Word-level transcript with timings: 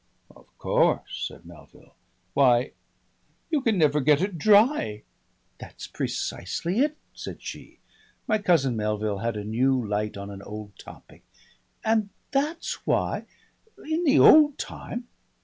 "Of 0.35 0.57
course," 0.57 1.25
said 1.27 1.45
Melville. 1.45 1.93
"Why! 2.33 2.71
you 3.51 3.61
can 3.61 3.77
never 3.77 4.01
get 4.01 4.19
it 4.19 4.35
dry!" 4.39 5.03
"That's 5.59 5.85
precisely 5.85 6.79
it," 6.79 6.97
said 7.13 7.39
she. 7.39 7.77
My 8.27 8.39
cousin 8.39 8.75
Melville 8.75 9.19
had 9.19 9.37
a 9.37 9.43
new 9.45 9.79
light 9.87 10.17
on 10.17 10.31
an 10.31 10.41
old 10.41 10.75
topic. 10.79 11.21
"And 11.85 12.09
that's 12.31 12.83
why 12.87 13.27
in 13.85 14.03
the 14.03 14.17
old 14.17 14.57
time 14.57 15.07